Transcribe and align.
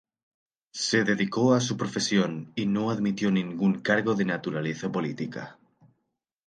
Se 0.73 1.03
dedicó 1.03 1.53
a 1.53 1.59
su 1.61 1.77
profesión 1.77 2.51
y 2.55 2.65
no 2.65 2.89
admitió 2.89 3.29
ningún 3.29 3.81
cargo 3.81 4.15
de 4.15 4.25
naturaleza 4.25 4.91
política. 4.91 5.59